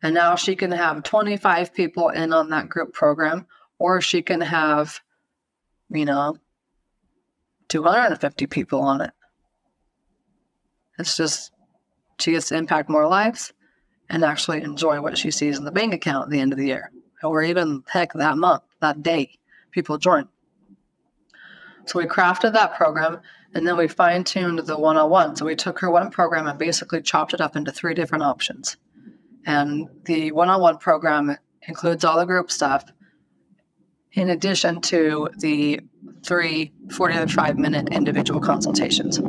and 0.01 0.13
now 0.13 0.35
she 0.35 0.55
can 0.55 0.71
have 0.71 1.03
25 1.03 1.73
people 1.73 2.09
in 2.09 2.33
on 2.33 2.49
that 2.49 2.69
group 2.69 2.93
program, 2.93 3.45
or 3.79 4.01
she 4.01 4.21
can 4.21 4.41
have, 4.41 4.99
you 5.89 6.05
know, 6.05 6.37
250 7.75 8.48
people 8.48 8.79
on 8.79 9.01
it. 9.01 9.12
It's 10.98 11.17
just, 11.17 11.51
she 12.17 12.32
gets 12.32 12.48
to 12.48 12.55
impact 12.55 12.89
more 12.89 13.05
lives 13.05 13.51
and 14.10 14.24
actually 14.24 14.62
enjoy 14.62 15.01
what 15.01 15.17
she 15.17 15.29
sees 15.29 15.58
in 15.58 15.65
the 15.65 15.74
bank 15.74 15.94
account 15.94 16.24
at 16.24 16.29
the 16.29 16.39
end 16.39 16.53
of 16.53 16.58
the 16.58 16.67
year, 16.67 16.89
or 17.22 17.44
even 17.44 17.84
heck, 17.89 18.13
that 18.13 18.38
month, 18.38 18.63
that 18.79 19.03
day, 19.03 19.38
people 19.72 19.98
join. 19.98 20.29
So 21.86 22.00
we 22.00 22.05
crafted 22.05 22.53
that 22.53 22.75
program 22.75 23.20
and 23.53 23.67
then 23.67 23.75
we 23.75 23.89
fine 23.89 24.24
tuned 24.24 24.60
the 24.60 24.79
one 24.79 24.96
on 24.96 25.10
one. 25.10 25.36
So 25.36 25.46
we 25.46 25.58
took 25.58 25.79
her 25.79 25.91
one 25.91 26.12
program 26.12 26.48
and 26.48 26.58
basically 26.58 27.01
chopped 27.01 27.34
it 27.34 27.41
up 27.41 27.58
into 27.58 27.74
three 27.74 27.94
different 27.94 28.24
options. 28.24 28.77
And 29.46 29.89
the 30.05 30.32
one 30.32 30.48
on 30.48 30.62
one 30.62 30.77
program 30.77 31.36
includes 31.67 32.05
all 32.05 32.20
the 32.20 32.25
group 32.25 32.51
stuff, 32.51 32.86
in 34.13 34.29
addition 34.29 34.79
to 34.84 35.27
the 35.39 35.82
three 36.25 36.74
45 36.91 37.58
minute 37.58 37.89
individual 37.91 38.39
consultations. 38.39 39.20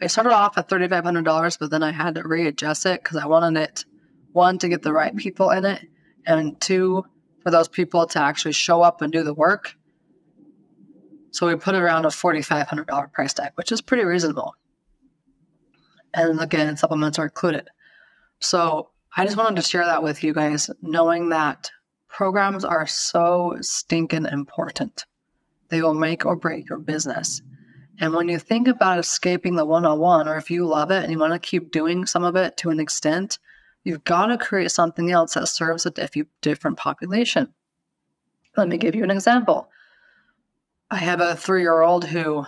I 0.00 0.06
started 0.06 0.32
off 0.32 0.56
at 0.56 0.68
$3,500, 0.68 1.58
but 1.58 1.70
then 1.70 1.82
I 1.82 1.90
had 1.90 2.14
to 2.14 2.22
readjust 2.22 2.86
it 2.86 3.02
because 3.02 3.16
I 3.16 3.26
wanted 3.26 3.60
it, 3.60 3.84
one, 4.32 4.58
to 4.58 4.68
get 4.68 4.82
the 4.82 4.92
right 4.92 5.16
people 5.16 5.50
in 5.50 5.64
it, 5.64 5.82
and 6.24 6.60
two, 6.60 7.04
for 7.42 7.50
those 7.50 7.66
people 7.66 8.06
to 8.06 8.20
actually 8.20 8.52
show 8.52 8.82
up 8.82 9.02
and 9.02 9.12
do 9.12 9.24
the 9.24 9.34
work 9.34 9.74
so 11.30 11.46
we 11.46 11.56
put 11.56 11.74
around 11.74 12.04
a 12.04 12.08
$4,500 12.08 13.12
price 13.12 13.34
tag, 13.34 13.52
which 13.54 13.72
is 13.72 13.80
pretty 13.80 14.04
reasonable. 14.04 14.54
And 16.14 16.40
again, 16.40 16.76
supplements 16.76 17.18
are 17.18 17.24
included. 17.24 17.68
So 18.40 18.90
I 19.16 19.24
just 19.24 19.36
wanted 19.36 19.56
to 19.56 19.68
share 19.68 19.84
that 19.84 20.02
with 20.02 20.24
you 20.24 20.32
guys, 20.32 20.70
knowing 20.80 21.28
that 21.28 21.70
programs 22.08 22.64
are 22.64 22.86
so 22.86 23.56
stinking 23.60 24.26
important. 24.26 25.04
They 25.68 25.82
will 25.82 25.94
make 25.94 26.24
or 26.24 26.36
break 26.36 26.68
your 26.68 26.78
business. 26.78 27.42
And 28.00 28.14
when 28.14 28.28
you 28.28 28.38
think 28.38 28.68
about 28.68 28.98
escaping 28.98 29.56
the 29.56 29.64
one 29.64 29.84
on 29.84 29.98
one, 29.98 30.28
or 30.28 30.36
if 30.36 30.50
you 30.50 30.66
love 30.66 30.90
it 30.90 31.02
and 31.02 31.12
you 31.12 31.18
want 31.18 31.32
to 31.32 31.38
keep 31.38 31.72
doing 31.72 32.06
some 32.06 32.24
of 32.24 32.36
it 32.36 32.56
to 32.58 32.70
an 32.70 32.78
extent, 32.78 33.38
you've 33.82 34.04
got 34.04 34.26
to 34.26 34.38
create 34.38 34.70
something 34.70 35.10
else 35.10 35.34
that 35.34 35.48
serves 35.48 35.84
a 35.84 35.90
diff- 35.90 36.26
different 36.40 36.76
population. 36.76 37.52
Let 38.56 38.68
me 38.68 38.78
give 38.78 38.94
you 38.94 39.04
an 39.04 39.10
example. 39.10 39.68
I 40.90 40.96
have 40.96 41.20
a 41.20 41.36
three 41.36 41.62
year 41.62 41.82
old 41.82 42.04
who 42.04 42.46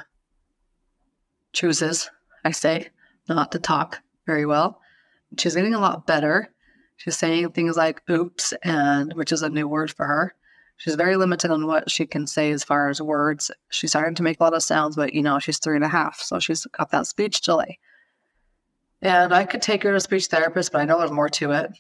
chooses, 1.52 2.10
I 2.44 2.52
say, 2.52 2.88
not 3.28 3.52
to 3.52 3.58
talk 3.58 4.00
very 4.26 4.46
well. 4.46 4.80
She's 5.38 5.54
getting 5.54 5.74
a 5.74 5.80
lot 5.80 6.06
better. 6.06 6.52
She's 6.96 7.16
saying 7.16 7.50
things 7.52 7.76
like 7.76 8.02
oops, 8.10 8.52
and 8.62 9.12
which 9.14 9.32
is 9.32 9.42
a 9.42 9.48
new 9.48 9.66
word 9.66 9.90
for 9.90 10.06
her. 10.06 10.34
She's 10.80 10.94
very 10.94 11.16
limited 11.16 11.50
on 11.50 11.66
what 11.66 11.90
she 11.90 12.06
can 12.06 12.26
say 12.26 12.50
as 12.52 12.64
far 12.64 12.88
as 12.88 13.02
words. 13.02 13.50
She's 13.68 13.90
starting 13.90 14.14
to 14.14 14.22
make 14.22 14.40
a 14.40 14.42
lot 14.42 14.54
of 14.54 14.62
sounds, 14.62 14.96
but 14.96 15.12
you 15.12 15.22
know, 15.22 15.38
she's 15.38 15.58
three 15.58 15.76
and 15.76 15.84
a 15.84 15.88
half, 15.88 16.22
so 16.22 16.38
she's 16.38 16.64
got 16.64 16.90
that 16.90 17.06
speech 17.06 17.42
delay. 17.42 17.78
And 19.02 19.34
I 19.34 19.44
could 19.44 19.60
take 19.60 19.82
her 19.82 19.90
to 19.90 19.96
a 19.96 20.00
speech 20.00 20.28
therapist, 20.28 20.72
but 20.72 20.80
I 20.80 20.86
know 20.86 20.98
there's 20.98 21.10
more 21.10 21.28
to 21.28 21.52
it. 21.52 21.72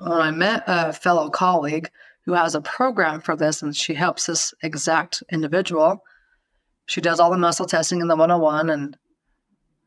When 0.00 0.10
I 0.10 0.32
met 0.32 0.64
a 0.66 0.92
fellow 0.92 1.30
colleague 1.30 1.88
who 2.24 2.32
has 2.32 2.56
a 2.56 2.60
program 2.60 3.20
for 3.20 3.36
this, 3.36 3.62
and 3.62 3.74
she 3.74 3.94
helps 3.94 4.26
this 4.26 4.52
exact 4.60 5.22
individual. 5.30 6.02
She 6.86 7.00
does 7.00 7.20
all 7.20 7.30
the 7.30 7.38
muscle 7.38 7.66
testing 7.66 8.00
in 8.00 8.08
the 8.08 8.16
101 8.16 8.70
and 8.70 8.98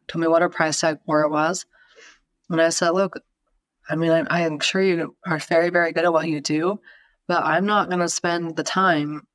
told 0.07 0.21
me 0.21 0.29
what 0.29 0.41
her 0.41 0.47
price 0.47 0.79
tag 0.79 0.99
for 1.05 1.23
it 1.23 1.29
was. 1.29 1.65
And 2.49 2.61
I 2.61 2.69
said, 2.69 2.91
Look, 2.91 3.21
I 3.89 3.95
mean, 3.95 4.11
I, 4.11 4.23
I 4.29 4.41
am 4.41 4.59
sure 4.59 4.81
you 4.81 5.15
are 5.25 5.39
very, 5.39 5.69
very 5.69 5.91
good 5.91 6.05
at 6.05 6.13
what 6.13 6.27
you 6.27 6.39
do, 6.41 6.79
but 7.27 7.43
I'm 7.43 7.65
not 7.65 7.89
going 7.89 8.01
to 8.01 8.09
spend 8.09 8.55
the 8.55 8.63
time, 8.63 9.25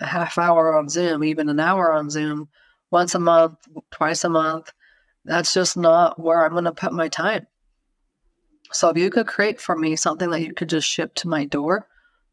a 0.00 0.06
half 0.06 0.38
hour 0.38 0.76
on 0.76 0.88
Zoom, 0.88 1.22
even 1.22 1.50
an 1.50 1.60
hour 1.60 1.92
on 1.92 2.08
Zoom, 2.08 2.48
once 2.90 3.14
a 3.14 3.18
month, 3.18 3.58
twice 3.90 4.24
a 4.24 4.30
month. 4.30 4.72
That's 5.26 5.52
just 5.52 5.76
not 5.76 6.18
where 6.18 6.44
I'm 6.44 6.52
going 6.52 6.64
to 6.64 6.72
put 6.72 6.92
my 6.92 7.08
time. 7.08 7.46
So 8.72 8.88
if 8.88 8.96
you 8.96 9.10
could 9.10 9.26
create 9.26 9.60
for 9.60 9.76
me 9.76 9.96
something 9.96 10.30
that 10.30 10.40
you 10.40 10.54
could 10.54 10.68
just 10.68 10.88
ship 10.88 11.14
to 11.16 11.28
my 11.28 11.44
door, 11.44 11.86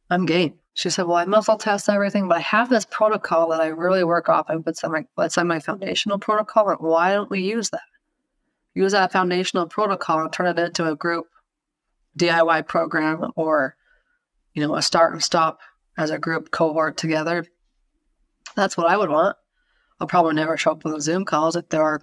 I'm 0.09 0.25
game. 0.25 0.55
She 0.73 0.89
said, 0.89 1.05
Well, 1.05 1.17
I 1.17 1.25
muscle 1.25 1.57
test 1.57 1.89
everything, 1.89 2.27
but 2.29 2.37
I 2.37 2.41
have 2.41 2.69
this 2.69 2.85
protocol 2.85 3.49
that 3.49 3.61
I 3.61 3.67
really 3.67 4.03
work 4.05 4.29
off 4.29 4.49
of. 4.49 4.65
It's 4.67 4.83
on 4.83 4.93
my, 4.93 5.05
it's 5.19 5.37
on 5.37 5.47
my 5.47 5.59
foundational 5.59 6.17
protocol. 6.17 6.75
Why 6.79 7.13
don't 7.13 7.29
we 7.29 7.41
use 7.41 7.69
that? 7.71 7.81
Use 8.73 8.93
that 8.93 9.11
foundational 9.11 9.67
protocol 9.67 10.21
and 10.21 10.31
turn 10.31 10.47
it 10.47 10.59
into 10.59 10.89
a 10.89 10.95
group 10.95 11.27
DIY 12.17 12.67
program 12.67 13.31
or, 13.35 13.75
you 14.53 14.65
know, 14.65 14.75
a 14.75 14.81
start 14.81 15.13
and 15.13 15.23
stop 15.23 15.59
as 15.97 16.09
a 16.09 16.19
group 16.19 16.51
cohort 16.51 16.97
together. 16.97 17.45
That's 18.55 18.75
what 18.75 18.87
I 18.87 18.97
would 18.97 19.09
want. 19.09 19.37
I'll 19.99 20.07
probably 20.07 20.33
never 20.33 20.57
show 20.57 20.71
up 20.71 20.83
with 20.83 20.95
the 20.95 21.01
Zoom 21.01 21.25
calls 21.25 21.55
if 21.55 21.69
there 21.69 21.83
are 21.83 22.01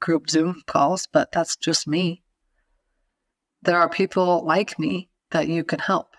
group 0.00 0.28
Zoom 0.28 0.62
calls, 0.66 1.08
but 1.10 1.32
that's 1.32 1.56
just 1.56 1.88
me. 1.88 2.22
There 3.62 3.78
are 3.78 3.88
people 3.88 4.44
like 4.44 4.78
me 4.78 5.08
that 5.30 5.48
you 5.48 5.64
can 5.64 5.78
help 5.78 6.14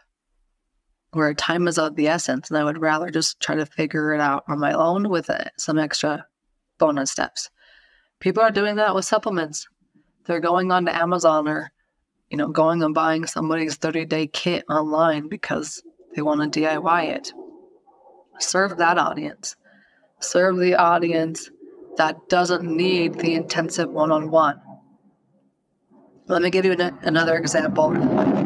where 1.15 1.33
time 1.33 1.67
is 1.67 1.77
of 1.77 1.95
the 1.95 2.09
essence, 2.09 2.49
and 2.49 2.57
I 2.57 2.65
would 2.65 2.81
rather 2.81 3.09
just 3.09 3.39
try 3.39 3.55
to 3.55 3.65
figure 3.65 4.13
it 4.13 4.19
out 4.19 4.43
on 4.49 4.59
my 4.59 4.73
own 4.73 5.09
with 5.09 5.29
uh, 5.29 5.45
some 5.57 5.79
extra 5.79 6.25
bonus 6.77 7.11
steps. 7.11 7.49
People 8.19 8.43
are 8.43 8.51
doing 8.51 8.75
that 8.75 8.93
with 8.93 9.05
supplements. 9.05 9.67
They're 10.25 10.41
going 10.41 10.73
on 10.73 10.85
to 10.85 10.95
Amazon 10.95 11.47
or, 11.47 11.71
you 12.29 12.37
know, 12.37 12.47
going 12.47 12.83
and 12.83 12.93
buying 12.93 13.25
somebody's 13.25 13.75
30 13.75 14.05
day 14.05 14.27
kit 14.27 14.65
online 14.69 15.27
because 15.27 15.83
they 16.15 16.21
want 16.21 16.53
to 16.53 16.59
DIY 16.59 17.09
it. 17.09 17.33
Serve 18.39 18.77
that 18.77 18.97
audience. 18.97 19.55
Serve 20.19 20.57
the 20.57 20.75
audience 20.75 21.49
that 21.97 22.29
doesn't 22.29 22.63
need 22.63 23.15
the 23.15 23.35
intensive 23.35 23.89
one 23.89 24.11
on 24.11 24.31
one. 24.31 24.61
Let 26.27 26.41
me 26.41 26.49
give 26.49 26.65
you 26.65 26.71
an, 26.73 26.97
another 27.03 27.37
example. 27.37 27.95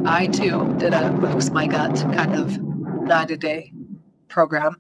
I 0.06 0.28
too 0.28 0.76
did 0.78 0.94
a 0.94 1.10
boost 1.12 1.54
my 1.54 1.66
gut 1.66 1.96
kind 1.96 2.36
of 2.36 2.60
90 2.62 3.38
day 3.38 3.74
program, 4.28 4.76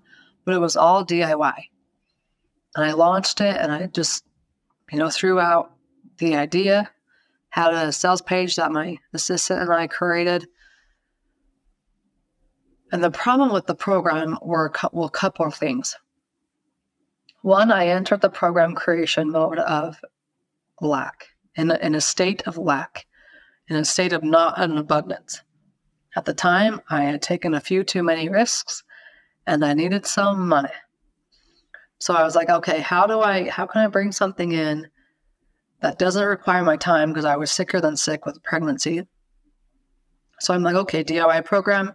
but 0.45 0.53
it 0.53 0.59
was 0.59 0.75
all 0.75 1.05
DIY. 1.05 1.55
And 2.75 2.85
I 2.85 2.91
launched 2.91 3.41
it 3.41 3.55
and 3.55 3.71
I 3.71 3.87
just, 3.87 4.23
you 4.91 4.99
know, 4.99 5.09
threw 5.09 5.39
out 5.39 5.71
the 6.17 6.35
idea, 6.35 6.91
had 7.49 7.73
a 7.73 7.91
sales 7.91 8.21
page 8.21 8.55
that 8.55 8.71
my 8.71 8.97
assistant 9.13 9.61
and 9.61 9.73
I 9.73 9.87
created. 9.87 10.47
And 12.91 13.03
the 13.03 13.11
problem 13.11 13.51
with 13.51 13.67
the 13.67 13.75
program 13.75 14.37
were 14.41 14.71
well, 14.91 15.05
a 15.05 15.11
couple 15.11 15.45
of 15.45 15.55
things. 15.55 15.95
One, 17.41 17.71
I 17.71 17.87
entered 17.87 18.21
the 18.21 18.29
program 18.29 18.75
creation 18.75 19.31
mode 19.31 19.59
of 19.59 19.97
lack 20.81 21.27
in 21.55 21.71
a, 21.71 21.75
in 21.75 21.95
a 21.95 22.01
state 22.01 22.47
of 22.47 22.57
lack, 22.57 23.05
in 23.67 23.75
a 23.75 23.85
state 23.85 24.13
of 24.13 24.23
not 24.23 24.59
an 24.59 24.77
abundance. 24.77 25.41
At 26.15 26.25
the 26.25 26.33
time, 26.33 26.81
I 26.89 27.03
had 27.03 27.21
taken 27.21 27.53
a 27.53 27.61
few 27.61 27.83
too 27.83 28.03
many 28.03 28.29
risks 28.29 28.83
and 29.45 29.63
I 29.63 29.73
needed 29.73 30.05
some 30.05 30.47
money. 30.47 30.69
So 31.99 32.13
I 32.13 32.23
was 32.23 32.35
like, 32.35 32.49
okay, 32.49 32.79
how 32.79 33.07
do 33.07 33.19
I, 33.19 33.49
how 33.49 33.65
can 33.65 33.81
I 33.81 33.87
bring 33.87 34.11
something 34.11 34.51
in 34.51 34.87
that 35.81 35.99
doesn't 35.99 36.25
require 36.25 36.63
my 36.63 36.77
time 36.77 37.09
because 37.09 37.25
I 37.25 37.37
was 37.37 37.51
sicker 37.51 37.79
than 37.79 37.95
sick 37.95 38.25
with 38.25 38.43
pregnancy. 38.43 39.07
So 40.39 40.53
I'm 40.53 40.63
like, 40.63 40.75
okay, 40.75 41.03
DIY 41.03 41.45
program. 41.45 41.93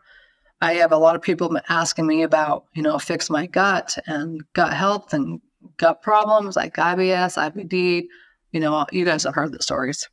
I 0.61 0.75
have 0.75 0.93
a 0.93 0.97
lot 0.97 1.17
of 1.17 1.23
people 1.23 1.59
asking 1.69 2.07
me 2.07 2.23
about, 2.23 2.65
you 2.75 2.83
know, 2.83 2.99
fix 2.99 3.29
my 3.29 3.47
gut 3.47 3.99
and 4.07 4.43
gut 4.55 4.73
health 4.73 5.13
and 5.13 5.41
gut 5.77 6.03
problems 6.03 6.57
like 6.57 6.77
IBS, 6.77 7.37
IBD. 7.37 8.07
You 8.53 8.61
know, 8.61 8.87
you 8.93 9.05
guys 9.05 9.25
have 9.25 9.35
heard 9.35 9.53
the 9.53 9.63
stories. 9.63 10.09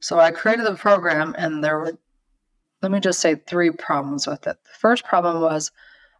So 0.00 0.20
I 0.20 0.30
created 0.30 0.66
the 0.66 0.74
program, 0.74 1.34
and 1.36 1.64
there 1.64 1.78
were, 1.78 1.98
let 2.82 2.92
me 2.92 3.00
just 3.00 3.20
say, 3.20 3.34
three 3.34 3.70
problems 3.70 4.26
with 4.26 4.46
it. 4.46 4.56
The 4.64 4.78
first 4.78 5.04
problem 5.04 5.40
was 5.40 5.72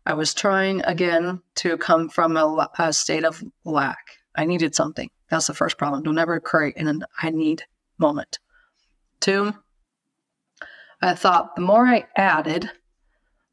I 0.04 0.14
was 0.14 0.34
trying 0.34 0.82
again 0.84 1.42
to 1.56 1.76
come 1.76 2.08
from 2.08 2.36
a, 2.36 2.68
a 2.78 2.92
state 2.92 3.24
of 3.24 3.42
lack. 3.64 4.04
I 4.34 4.46
needed 4.46 4.74
something. 4.74 5.10
That's 5.30 5.46
the 5.46 5.54
first 5.54 5.78
problem. 5.78 6.02
Don't 6.02 6.18
ever 6.18 6.40
create 6.40 6.76
an 6.76 7.04
I 7.22 7.30
need 7.30 7.64
moment. 7.98 8.38
Two, 9.20 9.52
I 11.00 11.14
thought 11.14 11.54
the 11.54 11.62
more 11.62 11.86
I 11.86 12.06
added, 12.16 12.70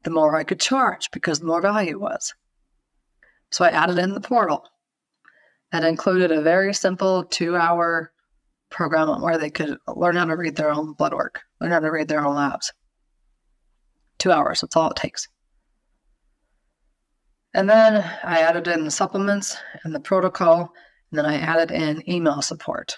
the 0.04 0.10
more 0.10 0.36
I 0.36 0.44
could 0.44 0.60
charge 0.60 1.12
because 1.12 1.40
the 1.40 1.46
more 1.46 1.62
value 1.62 2.00
was. 2.00 2.34
So 3.52 3.66
I 3.66 3.70
added 3.70 3.98
in 3.98 4.14
the 4.14 4.22
portal. 4.22 4.68
That 5.72 5.84
included 5.84 6.32
a 6.32 6.42
very 6.42 6.74
simple 6.74 7.24
two 7.24 7.56
hour 7.56 8.12
program 8.70 9.22
where 9.22 9.38
they 9.38 9.50
could 9.50 9.78
learn 9.88 10.16
how 10.16 10.26
to 10.26 10.36
read 10.36 10.56
their 10.56 10.72
own 10.72 10.94
blood 10.94 11.14
work, 11.14 11.42
learn 11.60 11.72
how 11.72 11.80
to 11.80 11.92
read 11.92 12.08
their 12.08 12.26
own 12.26 12.36
labs. 12.36 12.72
Two 14.18 14.32
hours, 14.32 14.62
that's 14.62 14.76
all 14.76 14.90
it 14.92 14.96
takes. 14.96 15.28
And 17.54 17.70
then 17.70 18.04
I 18.24 18.42
added 18.42 18.68
in 18.68 18.84
the 18.84 18.92
supplements 18.92 19.58
and 19.84 19.96
the 19.96 20.00
protocol, 20.00 20.74
and 21.16 21.26
then 21.26 21.32
I 21.32 21.38
added 21.38 21.72
in 21.72 22.10
email 22.12 22.42
support. 22.42 22.98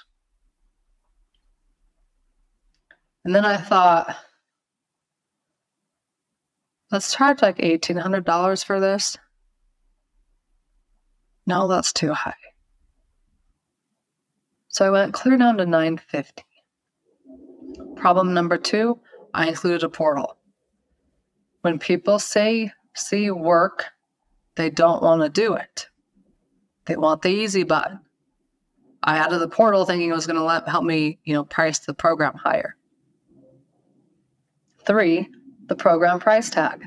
And 3.23 3.35
then 3.35 3.45
I 3.45 3.57
thought, 3.57 4.15
let's 6.91 7.13
charge 7.13 7.43
like 7.43 7.57
$1,800 7.57 8.65
for 8.65 8.79
this. 8.79 9.19
No, 11.45 11.67
that's 11.67 11.93
too 11.93 12.11
high. 12.11 12.33
So 14.69 14.87
I 14.87 14.89
went 14.89 15.13
clear 15.13 15.37
down 15.37 15.57
to 15.57 15.67
950. 15.67 16.43
Problem 17.97 18.33
number 18.33 18.57
two, 18.57 18.99
I 19.31 19.49
included 19.49 19.83
a 19.83 19.89
portal. 19.89 20.37
When 21.61 21.77
people 21.77 22.17
say 22.17 22.71
see 22.95 23.29
work, 23.29 23.85
they 24.55 24.71
don't 24.71 25.03
want 25.03 25.21
to 25.21 25.29
do 25.29 25.53
it. 25.53 25.87
They 26.87 26.95
want 26.95 27.21
the 27.21 27.29
easy 27.29 27.61
button. 27.61 27.99
I 29.07 29.19
added 29.19 29.39
the 29.39 29.47
portal 29.47 29.85
thinking 29.85 30.09
it 30.09 30.13
was 30.13 30.27
going 30.27 30.35
to 30.35 30.69
help 30.69 30.83
me, 30.83 31.17
you 31.23 31.33
know, 31.33 31.45
price 31.45 31.79
the 31.79 31.93
program 31.93 32.33
higher. 32.33 32.75
Three, 34.85 35.29
the 35.67 35.77
program 35.77 36.19
price 36.19 36.49
tag. 36.49 36.85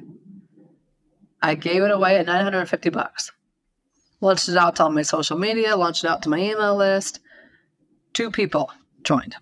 I 1.40 1.54
gave 1.54 1.82
it 1.82 1.90
away 1.90 2.18
at 2.18 2.26
950 2.26 2.90
bucks. 2.90 3.32
Launched 4.20 4.50
it 4.50 4.58
out 4.58 4.76
to 4.76 4.82
all 4.82 4.90
my 4.90 5.00
social 5.00 5.38
media, 5.38 5.74
launched 5.76 6.04
it 6.04 6.10
out 6.10 6.22
to 6.24 6.28
my 6.28 6.38
email 6.38 6.76
list. 6.76 7.20
Two 8.12 8.30
people 8.30 8.70
joined. 9.02 9.36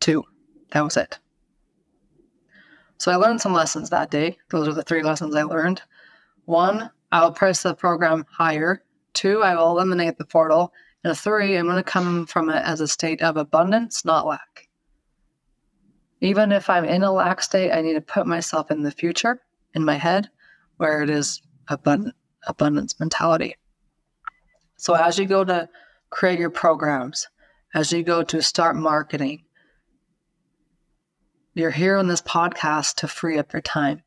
Two. 0.00 0.24
That 0.70 0.84
was 0.84 0.96
it. 0.96 1.18
So 2.96 3.12
I 3.12 3.16
learned 3.16 3.42
some 3.42 3.52
lessons 3.52 3.90
that 3.90 4.10
day. 4.10 4.38
Those 4.48 4.68
are 4.68 4.72
the 4.72 4.82
three 4.82 5.02
lessons 5.02 5.34
I 5.34 5.42
learned. 5.42 5.82
One, 6.46 6.90
I 7.12 7.22
will 7.22 7.32
price 7.32 7.62
the 7.62 7.74
program 7.74 8.24
higher. 8.30 8.82
Two, 9.12 9.42
I 9.42 9.54
will 9.54 9.70
eliminate 9.70 10.16
the 10.16 10.24
portal. 10.24 10.72
And 11.04 11.16
three, 11.16 11.56
I'm 11.56 11.66
going 11.66 11.76
to 11.76 11.82
come 11.82 12.24
from 12.26 12.48
it 12.48 12.62
as 12.64 12.80
a 12.80 12.88
state 12.88 13.20
of 13.22 13.36
abundance, 13.36 14.04
not 14.04 14.26
lack. 14.26 14.68
Even 16.22 16.50
if 16.50 16.70
I'm 16.70 16.86
in 16.86 17.02
a 17.02 17.12
lack 17.12 17.42
state, 17.42 17.70
I 17.70 17.82
need 17.82 17.92
to 17.92 18.00
put 18.00 18.26
myself 18.26 18.70
in 18.70 18.82
the 18.82 18.90
future 18.90 19.42
in 19.74 19.84
my 19.84 19.96
head 19.96 20.30
where 20.78 21.02
it 21.02 21.10
is 21.10 21.42
abundant, 21.68 22.14
abundance 22.46 22.98
mentality. 22.98 23.54
So 24.76 24.94
as 24.94 25.18
you 25.18 25.26
go 25.26 25.44
to 25.44 25.68
create 26.08 26.38
your 26.38 26.50
programs, 26.50 27.28
as 27.74 27.92
you 27.92 28.02
go 28.02 28.22
to 28.22 28.40
start 28.40 28.74
marketing, 28.74 29.44
you're 31.52 31.70
here 31.70 31.98
on 31.98 32.08
this 32.08 32.22
podcast 32.22 32.96
to 32.96 33.08
free 33.08 33.38
up 33.38 33.52
your 33.52 33.62
time. 33.62 34.02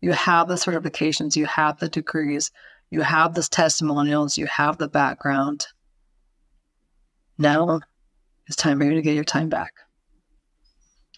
You 0.00 0.12
have 0.12 0.48
the 0.48 0.54
certifications, 0.54 1.36
you 1.36 1.46
have 1.46 1.78
the 1.78 1.88
degrees, 1.88 2.50
you 2.90 3.02
have 3.02 3.34
the 3.34 3.42
testimonials, 3.42 4.36
you 4.36 4.46
have 4.46 4.78
the 4.78 4.88
background. 4.88 5.66
Now 7.38 7.80
it's 8.46 8.56
time 8.56 8.78
for 8.78 8.84
you 8.84 8.94
to 8.94 9.02
get 9.02 9.14
your 9.14 9.24
time 9.24 9.48
back. 9.48 9.72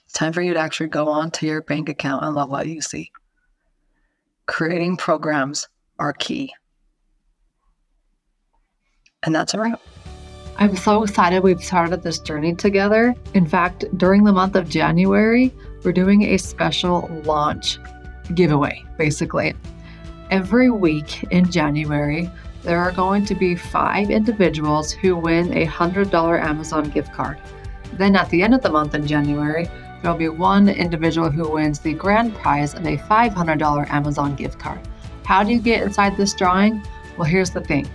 It's 0.05 0.15
time 0.15 0.33
for 0.33 0.43
you 0.43 0.55
to 0.55 0.61
actually 0.61 0.89
go 0.89 1.09
on 1.09 1.31
to 1.33 1.47
your 1.47 1.63
bank 1.63 1.89
account 1.89 2.25
and 2.25 2.35
love 2.35 2.51
what 2.51 2.67
you 2.67 2.81
see 2.81 3.13
creating 4.49 4.97
programs 4.97 5.69
are 6.01 6.13
key. 6.13 6.53
And 9.23 9.35
that's 9.35 9.55
a 9.55 9.61
wrap. 9.61 9.81
I'm 10.57 10.75
so 10.75 11.05
excited 11.05 11.45
we've 11.45 11.63
started 11.63 12.03
this 12.03 12.19
journey 12.19 12.55
together. 12.55 13.15
In 13.35 13.47
fact, 13.47 13.85
during 13.97 14.25
the 14.25 14.33
month 14.33 14.57
of 14.57 14.69
January, 14.69 15.55
we're 15.85 15.93
doing 15.93 16.23
a 16.23 16.39
special 16.39 17.09
launch 17.25 17.79
giveaway, 18.35 18.83
basically. 18.97 19.55
Every 20.31 20.71
week 20.71 21.23
in 21.31 21.51
January, 21.51 22.29
there 22.69 22.81
are 22.83 22.93
going 22.93 23.25
to 23.25 23.35
be 23.35 23.57
five 23.57 24.11
individuals 24.11 24.93
who 24.93 25.17
win 25.17 25.57
a 25.57 25.67
$100 25.67 26.43
Amazon 26.43 26.91
gift 26.91 27.15
card. 27.15 27.39
Then 27.95 28.15
at 28.15 28.29
the 28.29 28.43
end 28.43 28.53
of 28.53 28.61
the 28.61 28.69
month 28.69 28.95
in 28.95 29.07
January, 29.07 29.65
there 30.03 30.13
will 30.13 30.19
be 30.19 30.29
one 30.29 30.69
individual 30.69 31.31
who 31.31 31.51
wins 31.51 31.79
the 31.79 31.95
grand 31.95 32.35
prize 32.35 32.75
of 32.75 32.85
a 32.85 32.99
$500 32.99 33.89
Amazon 33.89 34.37
gift 34.37 34.59
card. 34.59 34.87
How 35.25 35.43
do 35.43 35.51
you 35.51 35.61
get 35.61 35.83
inside 35.83 36.19
this 36.19 36.35
drawing? 36.35 36.87
Well, 37.17 37.25
here's 37.25 37.49
the 37.49 37.63
thing. 37.63 37.89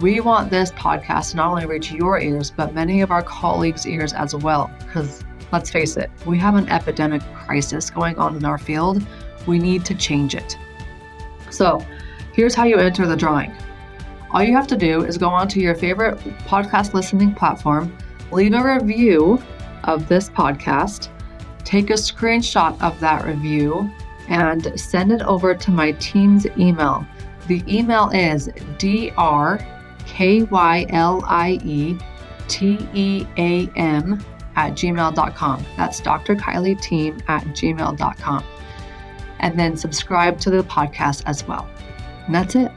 We 0.00 0.20
want 0.20 0.48
this 0.48 0.70
podcast 0.70 1.32
to 1.32 1.36
not 1.36 1.50
only 1.50 1.66
reach 1.66 1.92
your 1.92 2.18
ears, 2.18 2.50
but 2.50 2.72
many 2.72 3.02
of 3.02 3.10
our 3.10 3.22
colleagues' 3.22 3.86
ears 3.86 4.14
as 4.14 4.34
well. 4.34 4.70
Because 4.78 5.22
let's 5.52 5.68
face 5.68 5.98
it, 5.98 6.10
we 6.24 6.38
have 6.38 6.54
an 6.54 6.70
epidemic 6.70 7.20
crisis 7.34 7.90
going 7.90 8.16
on 8.16 8.36
in 8.36 8.46
our 8.46 8.56
field. 8.56 9.06
We 9.46 9.58
need 9.58 9.84
to 9.84 9.94
change 9.94 10.34
it. 10.34 10.56
So, 11.50 11.84
here's 12.32 12.54
how 12.54 12.64
you 12.64 12.78
enter 12.78 13.06
the 13.06 13.16
drawing. 13.16 13.54
All 14.34 14.42
you 14.42 14.52
have 14.56 14.66
to 14.66 14.76
do 14.76 15.04
is 15.04 15.16
go 15.16 15.28
onto 15.28 15.60
your 15.60 15.76
favorite 15.76 16.18
podcast 16.48 16.92
listening 16.92 17.32
platform, 17.32 17.96
leave 18.32 18.52
a 18.52 18.80
review 18.80 19.40
of 19.84 20.08
this 20.08 20.28
podcast, 20.28 21.08
take 21.62 21.90
a 21.90 21.92
screenshot 21.92 22.82
of 22.82 22.98
that 22.98 23.24
review 23.24 23.88
and 24.28 24.72
send 24.78 25.12
it 25.12 25.22
over 25.22 25.54
to 25.54 25.70
my 25.70 25.92
team's 25.92 26.48
email. 26.58 27.06
The 27.46 27.62
email 27.68 28.10
is 28.10 28.48
drkylieteam 28.48 29.60
at 34.56 34.72
gmail.com. 34.72 35.66
That's 35.76 36.00
Dr. 36.00 36.34
Kylie 36.34 36.80
Team 36.80 37.22
at 37.28 37.44
gmail.com. 37.44 38.44
And 39.38 39.58
then 39.58 39.76
subscribe 39.76 40.40
to 40.40 40.50
the 40.50 40.64
podcast 40.64 41.22
as 41.26 41.46
well. 41.46 41.68
And 42.26 42.34
that's 42.34 42.56
it. 42.56 42.72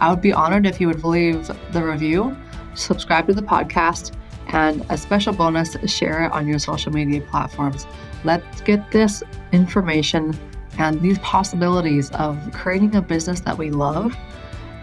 I 0.00 0.10
would 0.10 0.20
be 0.20 0.32
honored 0.32 0.66
if 0.66 0.80
you 0.80 0.86
would 0.86 1.04
leave 1.04 1.50
the 1.72 1.82
review, 1.82 2.36
subscribe 2.74 3.26
to 3.26 3.34
the 3.34 3.42
podcast, 3.42 4.12
and 4.48 4.84
a 4.88 4.96
special 4.96 5.32
bonus, 5.32 5.76
share 5.90 6.24
it 6.24 6.32
on 6.32 6.46
your 6.46 6.58
social 6.58 6.92
media 6.92 7.20
platforms. 7.22 7.86
Let's 8.24 8.60
get 8.62 8.90
this 8.90 9.22
information 9.52 10.36
and 10.78 11.00
these 11.00 11.18
possibilities 11.18 12.10
of 12.12 12.38
creating 12.52 12.94
a 12.94 13.02
business 13.02 13.40
that 13.40 13.58
we 13.58 13.70
love, 13.70 14.16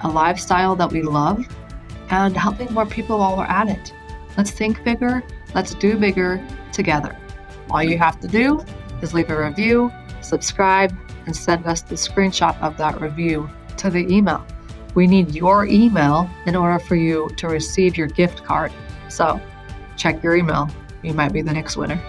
a 0.03 0.09
lifestyle 0.09 0.75
that 0.75 0.91
we 0.91 1.01
love, 1.01 1.47
and 2.09 2.35
helping 2.35 2.71
more 2.73 2.85
people 2.85 3.19
while 3.19 3.37
we're 3.37 3.45
at 3.45 3.69
it. 3.69 3.93
Let's 4.37 4.51
think 4.51 4.83
bigger, 4.83 5.23
let's 5.53 5.73
do 5.73 5.97
bigger 5.97 6.45
together. 6.73 7.17
All 7.69 7.81
you 7.81 7.97
have 7.97 8.19
to 8.19 8.27
do 8.27 8.63
is 9.01 9.13
leave 9.13 9.29
a 9.29 9.41
review, 9.41 9.91
subscribe, 10.21 10.93
and 11.25 11.35
send 11.35 11.65
us 11.65 11.81
the 11.81 11.95
screenshot 11.95 12.59
of 12.61 12.77
that 12.77 13.01
review 13.01 13.49
to 13.77 13.89
the 13.89 14.05
email. 14.13 14.45
We 14.95 15.07
need 15.07 15.35
your 15.35 15.65
email 15.65 16.29
in 16.45 16.55
order 16.55 16.79
for 16.79 16.95
you 16.95 17.29
to 17.37 17.47
receive 17.47 17.97
your 17.97 18.07
gift 18.07 18.43
card. 18.43 18.71
So 19.09 19.39
check 19.97 20.23
your 20.23 20.35
email. 20.35 20.69
You 21.03 21.13
might 21.13 21.33
be 21.33 21.41
the 21.41 21.53
next 21.53 21.77
winner. 21.77 22.01